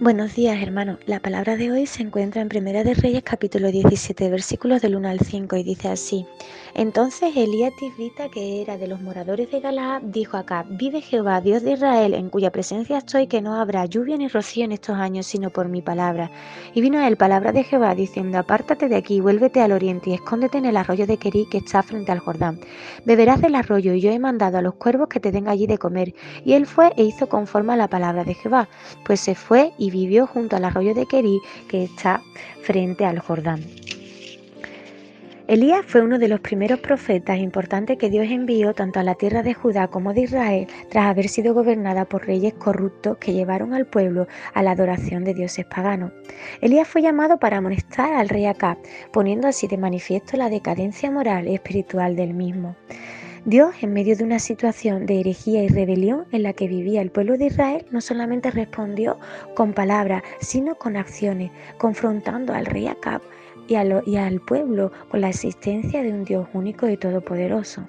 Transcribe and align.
Buenos 0.00 0.34
días, 0.34 0.60
hermano. 0.60 0.98
La 1.06 1.20
palabra 1.20 1.56
de 1.56 1.70
hoy 1.70 1.86
se 1.86 2.02
encuentra 2.02 2.42
en 2.42 2.48
Primera 2.48 2.82
de 2.82 2.94
Reyes, 2.94 3.22
capítulo 3.22 3.70
17, 3.70 4.28
versículos 4.28 4.82
del 4.82 4.96
1 4.96 5.08
al 5.08 5.20
5, 5.20 5.54
y 5.54 5.62
dice 5.62 5.88
así: 5.88 6.26
Entonces 6.74 7.34
Elías 7.36 7.72
Tisbita, 7.78 8.28
que 8.28 8.60
era 8.60 8.76
de 8.76 8.88
los 8.88 9.00
moradores 9.00 9.52
de 9.52 9.60
Galaad, 9.60 10.02
dijo 10.02 10.36
acá: 10.36 10.66
Vive 10.68 11.00
Jehová, 11.00 11.40
Dios 11.40 11.62
de 11.62 11.72
Israel, 11.72 12.12
en 12.14 12.28
cuya 12.28 12.50
presencia 12.50 12.98
estoy, 12.98 13.28
que 13.28 13.40
no 13.40 13.54
habrá 13.54 13.86
lluvia 13.86 14.16
ni 14.16 14.26
rocío 14.26 14.64
en 14.64 14.72
estos 14.72 14.96
años, 14.96 15.26
sino 15.26 15.50
por 15.50 15.68
mi 15.68 15.80
palabra. 15.80 16.28
Y 16.74 16.80
vino 16.80 16.98
a 16.98 17.06
él 17.06 17.16
palabra 17.16 17.52
de 17.52 17.62
Jehová, 17.62 17.94
diciendo: 17.94 18.38
Apártate 18.38 18.88
de 18.88 18.96
aquí, 18.96 19.20
vuélvete 19.20 19.60
al 19.60 19.70
oriente 19.70 20.10
y 20.10 20.14
escóndete 20.14 20.58
en 20.58 20.66
el 20.66 20.76
arroyo 20.76 21.06
de 21.06 21.18
Querí, 21.18 21.46
que 21.48 21.58
está 21.58 21.84
frente 21.84 22.10
al 22.10 22.18
Jordán. 22.18 22.58
Beberás 23.04 23.40
del 23.40 23.54
arroyo, 23.54 23.94
y 23.94 24.00
yo 24.00 24.10
he 24.10 24.18
mandado 24.18 24.58
a 24.58 24.62
los 24.62 24.74
cuervos 24.74 25.08
que 25.08 25.20
te 25.20 25.30
den 25.30 25.46
allí 25.46 25.68
de 25.68 25.78
comer. 25.78 26.14
Y 26.44 26.54
él 26.54 26.66
fue 26.66 26.92
e 26.96 27.04
hizo 27.04 27.28
conforme 27.28 27.74
a 27.74 27.76
la 27.76 27.88
palabra 27.88 28.24
de 28.24 28.34
Jehová, 28.34 28.68
pues 29.06 29.20
se 29.20 29.36
fue 29.36 29.72
y 29.78 29.83
vivió 29.90 30.26
junto 30.26 30.56
al 30.56 30.64
arroyo 30.64 30.94
de 30.94 31.06
Querí 31.06 31.40
que 31.68 31.84
está 31.84 32.22
frente 32.62 33.04
al 33.04 33.18
Jordán. 33.18 33.60
Elías 35.46 35.84
fue 35.86 36.00
uno 36.00 36.18
de 36.18 36.28
los 36.28 36.40
primeros 36.40 36.80
profetas 36.80 37.38
importantes 37.38 37.98
que 37.98 38.08
Dios 38.08 38.26
envió 38.30 38.72
tanto 38.72 38.98
a 38.98 39.02
la 39.02 39.14
tierra 39.14 39.42
de 39.42 39.52
Judá 39.52 39.88
como 39.88 40.14
de 40.14 40.22
Israel 40.22 40.66
tras 40.88 41.04
haber 41.04 41.28
sido 41.28 41.52
gobernada 41.52 42.06
por 42.06 42.26
reyes 42.26 42.54
corruptos 42.54 43.18
que 43.18 43.34
llevaron 43.34 43.74
al 43.74 43.86
pueblo 43.86 44.26
a 44.54 44.62
la 44.62 44.70
adoración 44.70 45.22
de 45.22 45.34
dioses 45.34 45.66
paganos. 45.66 46.12
Elías 46.62 46.88
fue 46.88 47.02
llamado 47.02 47.38
para 47.38 47.58
amonestar 47.58 48.14
al 48.14 48.30
rey 48.30 48.46
Acab, 48.46 48.78
poniendo 49.12 49.46
así 49.46 49.66
de 49.68 49.76
manifiesto 49.76 50.38
la 50.38 50.48
decadencia 50.48 51.10
moral 51.10 51.46
y 51.46 51.54
espiritual 51.54 52.16
del 52.16 52.32
mismo. 52.32 52.74
Dios, 53.46 53.74
en 53.82 53.92
medio 53.92 54.16
de 54.16 54.24
una 54.24 54.38
situación 54.38 55.04
de 55.04 55.20
herejía 55.20 55.62
y 55.62 55.68
rebelión 55.68 56.24
en 56.32 56.42
la 56.42 56.54
que 56.54 56.66
vivía 56.66 57.02
el 57.02 57.10
pueblo 57.10 57.36
de 57.36 57.46
Israel, 57.46 57.84
no 57.90 58.00
solamente 58.00 58.50
respondió 58.50 59.18
con 59.54 59.74
palabras, 59.74 60.22
sino 60.40 60.76
con 60.76 60.96
acciones, 60.96 61.50
confrontando 61.76 62.54
al 62.54 62.64
rey 62.64 62.86
Acab 62.86 63.20
y, 63.68 63.74
y 64.06 64.16
al 64.16 64.40
pueblo 64.40 64.92
con 65.10 65.20
la 65.20 65.28
existencia 65.28 66.02
de 66.02 66.14
un 66.14 66.24
Dios 66.24 66.48
único 66.54 66.88
y 66.88 66.96
todopoderoso. 66.96 67.86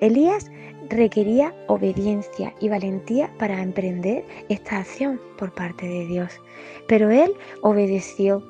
Elías 0.00 0.48
requería 0.88 1.52
obediencia 1.66 2.54
y 2.60 2.68
valentía 2.68 3.32
para 3.36 3.60
emprender 3.60 4.24
esta 4.48 4.78
acción 4.78 5.20
por 5.38 5.52
parte 5.52 5.88
de 5.88 6.06
Dios, 6.06 6.40
pero 6.86 7.10
él 7.10 7.32
obedeció 7.62 8.44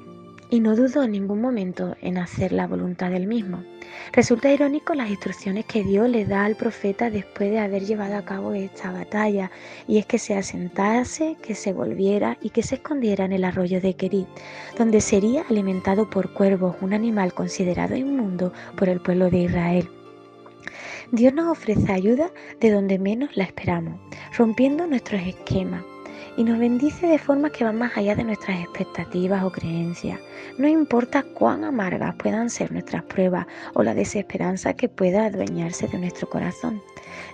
y 0.51 0.61
no 0.61 0.77
dudó 0.77 1.03
en 1.03 1.13
ningún 1.13 1.41
momento 1.41 1.97
en 2.01 2.19
hacer 2.19 2.53
la 2.53 2.67
voluntad 2.67 3.11
del 3.11 3.27
mismo. 3.27 3.63
Resulta 4.13 4.53
irónico 4.53 4.95
las 4.95 5.11
instrucciones 5.11 5.65
que 5.67 5.85
Dios 5.85 6.09
le 6.09 6.25
da 6.25 6.45
al 6.45 6.57
profeta 6.57 7.11
después 7.11 7.51
de 7.51 7.59
haber 7.59 7.85
llevado 7.85 8.17
a 8.17 8.25
cabo 8.25 8.55
esta 8.55 8.91
batalla, 8.91 9.51
y 9.87 9.99
es 9.99 10.07
que 10.07 10.19
se 10.19 10.35
asentase, 10.35 11.37
que 11.43 11.55
se 11.55 11.73
volviera 11.73 12.39
y 12.41 12.51
que 12.51 12.63
se 12.63 12.77
escondiera 12.77 13.25
en 13.25 13.33
el 13.33 13.45
arroyo 13.45 13.81
de 13.81 13.95
Querí, 13.95 14.27
donde 14.77 15.01
sería 15.01 15.43
alimentado 15.49 16.09
por 16.09 16.33
cuervos, 16.33 16.77
un 16.81 16.95
animal 16.95 17.35
considerado 17.35 17.97
inmundo 17.97 18.53
por 18.77 18.89
el 18.89 19.01
pueblo 19.01 19.31
de 19.31 19.39
Israel. 19.39 19.89
Dios 21.11 21.33
nos 21.33 21.49
ofrece 21.49 21.93
ayuda 21.93 22.31
de 22.61 22.71
donde 22.71 22.99
menos 22.99 23.37
la 23.37 23.45
esperamos, 23.45 23.99
rompiendo 24.37 24.87
nuestros 24.87 25.23
esquemas 25.23 25.83
y 26.37 26.45
nos 26.45 26.59
bendice 26.59 27.07
de 27.07 27.19
formas 27.19 27.53
que 27.53 27.65
van 27.65 27.77
más 27.77 27.97
allá 27.97 28.15
de 28.15 28.25
nuestras 28.25 28.61
expectativas 28.61 29.43
o 29.45 29.51
creencias. 29.51 30.21
No 30.57 30.69
importa 30.69 31.23
cuán 31.23 31.65
amargas 31.65 32.15
puedan 32.17 32.51
ser 32.51 32.73
nuestras 32.73 33.03
pruebas 33.05 33.47
o 33.75 33.83
la 33.83 33.95
desesperanza 33.95 34.75
que 34.75 34.89
pueda 34.89 35.27
adueñarse 35.27 35.89
de 35.89 35.99
nuestro 35.99 36.29
corazón. 36.29 36.83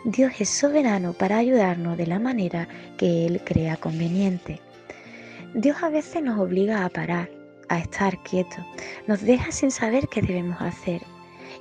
Dios 0.05 0.33
es 0.39 0.49
soberano 0.49 1.13
para 1.13 1.39
ayudarnos 1.39 1.97
de 1.97 2.07
la 2.07 2.19
manera 2.19 2.69
que 2.97 3.27
Él 3.27 3.41
crea 3.45 3.77
conveniente. 3.77 4.61
Dios 5.55 5.83
a 5.83 5.89
veces 5.89 6.23
nos 6.23 6.39
obliga 6.39 6.85
a 6.85 6.89
parar, 6.89 7.31
a 7.69 7.79
estar 7.79 8.23
quietos, 8.23 8.65
nos 9.07 9.23
deja 9.23 9.53
sin 9.53 9.71
saber 9.71 10.09
qué 10.09 10.21
debemos 10.21 10.61
hacer. 10.61 11.03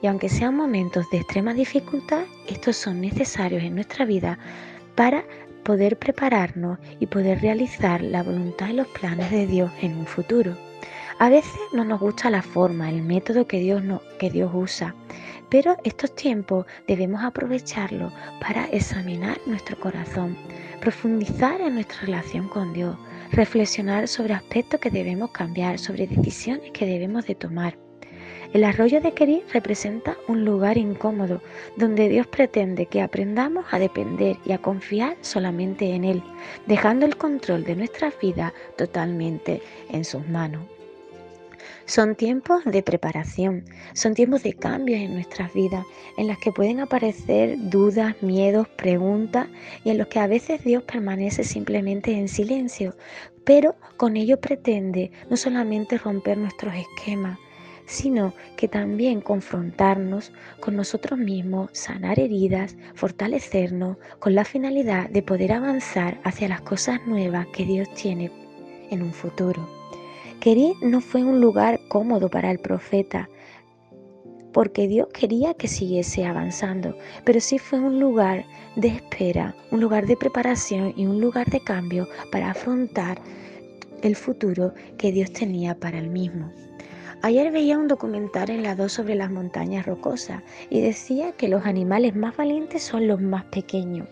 Y 0.01 0.07
aunque 0.07 0.29
sean 0.29 0.55
momentos 0.55 1.09
de 1.11 1.19
extrema 1.19 1.53
dificultad, 1.53 2.23
estos 2.47 2.75
son 2.75 2.99
necesarios 2.99 3.63
en 3.63 3.75
nuestra 3.75 4.03
vida 4.03 4.37
para 4.95 5.23
poder 5.63 5.97
prepararnos 5.97 6.77
y 6.99 7.07
poder 7.07 7.41
realizar 7.41 8.01
la 8.01 8.23
voluntad 8.23 8.69
y 8.69 8.73
los 8.73 8.87
planes 8.87 9.31
de 9.31 9.47
Dios 9.47 9.71
en 9.81 9.97
un 9.97 10.05
futuro. 10.05 10.55
A 11.19 11.29
veces 11.29 11.59
no 11.71 11.85
nos 11.85 11.99
gusta 11.99 12.29
la 12.29 12.41
forma, 12.41 12.89
el 12.89 13.01
método 13.01 13.47
que 13.47 13.59
Dios, 13.59 13.83
no, 13.83 14.01
que 14.19 14.29
Dios 14.29 14.51
usa, 14.53 14.95
pero 15.49 15.77
estos 15.83 16.15
tiempos 16.15 16.65
debemos 16.87 17.23
aprovecharlos 17.23 18.11
para 18.41 18.65
examinar 18.65 19.39
nuestro 19.45 19.79
corazón, 19.79 20.35
profundizar 20.81 21.61
en 21.61 21.75
nuestra 21.75 22.01
relación 22.01 22.49
con 22.49 22.73
Dios, 22.73 22.97
reflexionar 23.31 24.07
sobre 24.07 24.33
aspectos 24.33 24.79
que 24.79 24.89
debemos 24.89 25.31
cambiar, 25.31 25.77
sobre 25.77 26.07
decisiones 26.07 26.71
que 26.71 26.85
debemos 26.85 27.27
de 27.27 27.35
tomar. 27.35 27.77
El 28.51 28.63
arroyo 28.63 28.99
de 29.01 29.13
Querí 29.13 29.43
representa 29.51 30.17
un 30.27 30.43
lugar 30.43 30.77
incómodo 30.77 31.41
donde 31.77 32.09
Dios 32.09 32.27
pretende 32.27 32.85
que 32.85 33.01
aprendamos 33.01 33.65
a 33.71 33.79
depender 33.79 34.37
y 34.45 34.51
a 34.51 34.57
confiar 34.57 35.15
solamente 35.21 35.93
en 35.93 36.03
Él, 36.03 36.23
dejando 36.67 37.05
el 37.05 37.15
control 37.15 37.63
de 37.63 37.75
nuestras 37.75 38.13
vidas 38.19 38.53
totalmente 38.75 39.61
en 39.89 40.03
sus 40.03 40.27
manos. 40.27 40.61
Son 41.85 42.15
tiempos 42.15 42.63
de 42.63 42.81
preparación, 42.81 43.65
son 43.93 44.13
tiempos 44.13 44.43
de 44.43 44.53
cambios 44.53 45.01
en 45.01 45.13
nuestras 45.13 45.53
vidas, 45.53 45.85
en 46.17 46.27
las 46.27 46.37
que 46.37 46.51
pueden 46.51 46.79
aparecer 46.79 47.57
dudas, 47.57 48.15
miedos, 48.21 48.67
preguntas 48.69 49.47
y 49.83 49.89
en 49.89 49.97
los 49.97 50.07
que 50.07 50.19
a 50.19 50.27
veces 50.27 50.63
Dios 50.63 50.83
permanece 50.83 51.43
simplemente 51.43 52.17
en 52.17 52.29
silencio, 52.29 52.95
pero 53.43 53.75
con 53.97 54.15
ello 54.15 54.39
pretende 54.39 55.11
no 55.29 55.35
solamente 55.35 55.97
romper 55.97 56.37
nuestros 56.37 56.73
esquemas, 56.73 57.37
sino 57.85 58.33
que 58.55 58.67
también 58.67 59.21
confrontarnos 59.21 60.31
con 60.59 60.75
nosotros 60.75 61.19
mismos, 61.19 61.69
sanar 61.73 62.19
heridas, 62.19 62.75
fortalecernos 62.95 63.97
con 64.19 64.35
la 64.35 64.45
finalidad 64.45 65.09
de 65.09 65.21
poder 65.21 65.53
avanzar 65.53 66.19
hacia 66.23 66.47
las 66.47 66.61
cosas 66.61 66.99
nuevas 67.05 67.47
que 67.53 67.65
Dios 67.65 67.87
tiene 67.93 68.31
en 68.89 69.01
un 69.01 69.13
futuro. 69.13 69.67
Querí 70.39 70.73
no 70.81 71.01
fue 71.01 71.23
un 71.23 71.39
lugar 71.39 71.79
cómodo 71.87 72.29
para 72.29 72.51
el 72.51 72.59
profeta, 72.59 73.29
porque 74.51 74.87
Dios 74.87 75.07
quería 75.13 75.55
que 75.55 75.67
siguiese 75.67 76.25
avanzando, 76.25 76.95
pero 77.25 77.39
sí 77.39 77.57
fue 77.57 77.79
un 77.79 77.99
lugar 77.99 78.45
de 78.75 78.89
espera, 78.89 79.55
un 79.71 79.81
lugar 79.81 80.05
de 80.05 80.15
preparación 80.15 80.93
y 80.95 81.05
un 81.05 81.19
lugar 81.19 81.49
de 81.49 81.59
cambio 81.59 82.07
para 82.31 82.51
afrontar 82.51 83.19
el 84.03 84.15
futuro 84.15 84.73
que 84.97 85.11
Dios 85.11 85.31
tenía 85.31 85.79
para 85.79 85.97
el 85.97 86.09
mismo. 86.09 86.51
Ayer 87.25 87.53
veía 87.53 87.77
un 87.77 87.87
documental 87.87 88.49
en 88.49 88.63
la 88.63 88.75
2 88.75 88.91
sobre 88.91 89.15
las 89.15 89.31
montañas 89.31 89.85
rocosas 89.85 90.43
y 90.69 90.81
decía 90.81 91.31
que 91.31 91.47
los 91.47 91.65
animales 91.65 92.17
más 92.17 92.35
valientes 92.35 92.83
son 92.83 93.07
los 93.07 93.21
más 93.21 93.45
pequeños. 93.45 94.09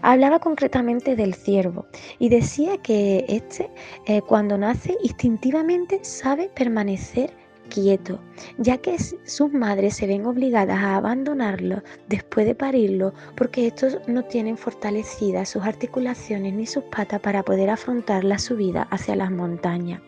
Hablaba 0.00 0.38
concretamente 0.38 1.14
del 1.14 1.34
ciervo 1.34 1.84
y 2.18 2.30
decía 2.30 2.78
que 2.78 3.26
este 3.28 3.70
eh, 4.06 4.22
cuando 4.22 4.56
nace 4.56 4.96
instintivamente 5.02 6.02
sabe 6.04 6.48
permanecer 6.54 7.34
quieto, 7.68 8.18
ya 8.56 8.78
que 8.78 8.96
sus 8.98 9.52
madres 9.52 9.96
se 9.96 10.06
ven 10.06 10.24
obligadas 10.24 10.78
a 10.78 10.96
abandonarlo 10.96 11.82
después 12.08 12.46
de 12.46 12.54
parirlo 12.54 13.12
porque 13.36 13.66
estos 13.66 13.98
no 14.06 14.24
tienen 14.24 14.56
fortalecidas 14.56 15.50
sus 15.50 15.64
articulaciones 15.64 16.54
ni 16.54 16.64
sus 16.64 16.84
patas 16.84 17.20
para 17.20 17.42
poder 17.42 17.68
afrontar 17.68 18.24
la 18.24 18.38
subida 18.38 18.84
hacia 18.90 19.16
las 19.16 19.30
montañas. 19.30 20.00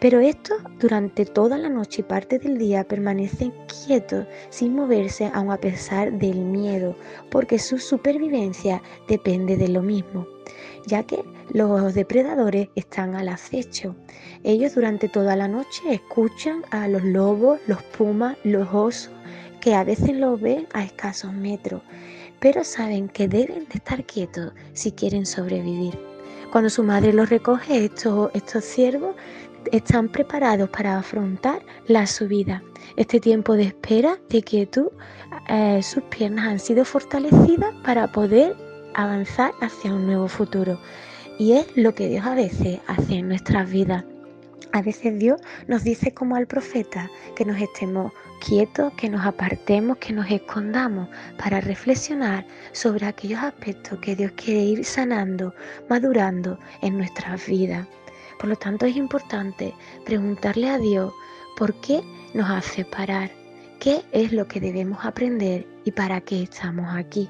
Pero 0.00 0.20
estos 0.20 0.56
durante 0.78 1.26
toda 1.26 1.58
la 1.58 1.68
noche 1.68 2.00
y 2.00 2.04
parte 2.04 2.38
del 2.38 2.56
día 2.56 2.84
permanecen 2.84 3.52
quietos 3.66 4.26
sin 4.48 4.74
moverse 4.74 5.30
aun 5.34 5.50
a 5.50 5.58
pesar 5.58 6.10
del 6.12 6.38
miedo, 6.38 6.96
porque 7.30 7.58
su 7.58 7.78
supervivencia 7.78 8.82
depende 9.08 9.58
de 9.58 9.68
lo 9.68 9.82
mismo, 9.82 10.26
ya 10.86 11.02
que 11.02 11.22
los 11.52 11.92
depredadores 11.92 12.70
están 12.76 13.14
al 13.14 13.28
acecho. 13.28 13.94
Ellos 14.42 14.74
durante 14.74 15.06
toda 15.06 15.36
la 15.36 15.48
noche 15.48 15.82
escuchan 15.90 16.62
a 16.70 16.88
los 16.88 17.04
lobos, 17.04 17.60
los 17.66 17.82
pumas, 17.82 18.38
los 18.42 18.68
osos, 18.72 19.12
que 19.60 19.74
a 19.74 19.84
veces 19.84 20.16
los 20.16 20.40
ven 20.40 20.66
a 20.72 20.82
escasos 20.82 21.34
metros, 21.34 21.82
pero 22.40 22.64
saben 22.64 23.08
que 23.08 23.28
deben 23.28 23.66
de 23.68 23.74
estar 23.74 24.02
quietos 24.04 24.54
si 24.72 24.92
quieren 24.92 25.26
sobrevivir. 25.26 25.98
Cuando 26.50 26.70
su 26.70 26.82
madre 26.82 27.12
los 27.12 27.28
recoge, 27.28 27.84
estos, 27.84 28.30
estos 28.34 28.64
ciervos 28.64 29.14
están 29.72 30.08
preparados 30.08 30.68
para 30.70 30.98
afrontar 30.98 31.62
la 31.86 32.06
subida. 32.06 32.62
Este 32.96 33.20
tiempo 33.20 33.54
de 33.54 33.64
espera, 33.64 34.18
de 34.28 34.42
quietud, 34.42 34.88
eh, 35.48 35.82
sus 35.82 36.02
piernas 36.04 36.46
han 36.46 36.58
sido 36.58 36.84
fortalecidas 36.84 37.74
para 37.84 38.10
poder 38.10 38.56
avanzar 38.94 39.52
hacia 39.60 39.92
un 39.94 40.06
nuevo 40.06 40.28
futuro. 40.28 40.78
Y 41.38 41.52
es 41.52 41.66
lo 41.76 41.94
que 41.94 42.08
Dios 42.08 42.26
a 42.26 42.34
veces 42.34 42.80
hace 42.86 43.14
en 43.14 43.28
nuestras 43.28 43.70
vidas. 43.70 44.04
A 44.72 44.82
veces 44.82 45.18
Dios 45.18 45.40
nos 45.66 45.82
dice 45.82 46.12
como 46.14 46.36
al 46.36 46.46
profeta 46.46 47.10
que 47.34 47.44
nos 47.44 47.60
estemos 47.60 48.12
quietos, 48.46 48.92
que 48.94 49.08
nos 49.08 49.24
apartemos, 49.26 49.96
que 49.98 50.12
nos 50.12 50.30
escondamos 50.30 51.08
para 51.38 51.60
reflexionar 51.60 52.46
sobre 52.72 53.06
aquellos 53.06 53.40
aspectos 53.40 53.98
que 53.98 54.14
Dios 54.14 54.32
quiere 54.36 54.60
ir 54.60 54.84
sanando, 54.84 55.54
madurando 55.88 56.58
en 56.82 56.98
nuestras 56.98 57.46
vidas 57.46 57.86
Por 58.40 58.48
lo 58.48 58.56
tanto 58.56 58.86
es 58.86 58.96
importante 58.96 59.74
preguntarle 60.06 60.70
a 60.70 60.78
Dios 60.78 61.12
por 61.58 61.74
qué 61.74 62.00
nos 62.32 62.48
hace 62.48 62.86
parar, 62.86 63.30
qué 63.78 64.00
es 64.12 64.32
lo 64.32 64.48
que 64.48 64.60
debemos 64.60 65.04
aprender 65.04 65.66
y 65.84 65.90
para 65.90 66.22
qué 66.22 66.44
estamos 66.44 66.86
aquí. 66.96 67.28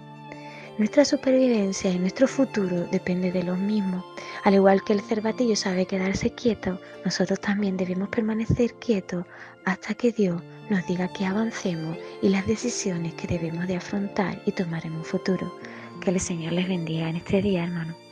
Nuestra 0.78 1.04
supervivencia 1.04 1.90
y 1.90 1.98
nuestro 1.98 2.28
futuro 2.28 2.86
depende 2.92 3.32
de 3.32 3.42
los 3.42 3.58
mismos. 3.58 4.04
Al 4.44 4.54
igual 4.54 4.84
que 4.84 4.92
el 4.92 5.00
cervatillo 5.00 5.56
sabe 5.56 5.84
quedarse 5.84 6.30
quieto, 6.30 6.80
nosotros 7.04 7.40
también 7.40 7.76
debemos 7.76 8.08
permanecer 8.08 8.74
quietos 8.74 9.26
hasta 9.64 9.94
que 9.94 10.12
Dios 10.12 10.40
nos 10.70 10.86
diga 10.86 11.12
que 11.12 11.26
avancemos 11.26 11.98
y 12.22 12.28
las 12.28 12.46
decisiones 12.46 13.14
que 13.14 13.26
debemos 13.26 13.66
de 13.66 13.76
afrontar 13.76 14.40
y 14.46 14.52
tomar 14.52 14.86
en 14.86 14.92
un 14.92 15.04
futuro. 15.04 15.58
Que 16.00 16.10
el 16.10 16.20
Señor 16.20 16.52
les 16.52 16.68
bendiga 16.68 17.10
en 17.10 17.16
este 17.16 17.42
día, 17.42 17.64
hermano. 17.64 18.09